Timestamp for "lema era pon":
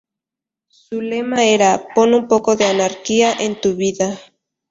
0.99-2.15